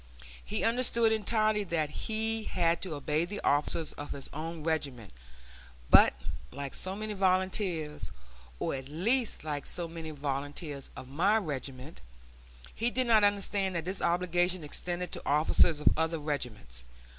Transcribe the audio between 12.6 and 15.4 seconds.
he did not understand that this obligation extended to